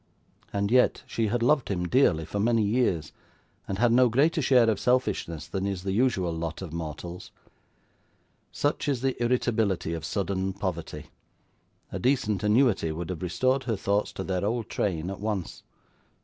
And 0.51 0.71
yet, 0.71 1.03
she 1.05 1.27
had 1.27 1.43
loved 1.43 1.69
him 1.69 1.87
dearly 1.87 2.25
for 2.25 2.39
many 2.39 2.63
years, 2.63 3.11
and 3.67 3.77
had 3.77 3.91
no 3.91 4.09
greater 4.09 4.41
share 4.41 4.67
of 4.67 4.79
selfishness 4.79 5.47
than 5.47 5.67
is 5.67 5.83
the 5.83 5.91
usual 5.91 6.33
lot 6.33 6.63
of 6.63 6.73
mortals. 6.73 7.31
Such 8.51 8.87
is 8.87 9.01
the 9.03 9.15
irritability 9.21 9.93
of 9.93 10.03
sudden 10.03 10.53
poverty. 10.53 11.11
A 11.91 11.99
decent 11.99 12.41
annuity 12.41 12.91
would 12.91 13.11
have 13.11 13.21
restored 13.21 13.65
her 13.65 13.77
thoughts 13.77 14.11
to 14.13 14.23
their 14.23 14.43
old 14.43 14.69
train, 14.69 15.11
at 15.11 15.19
once. 15.19 15.61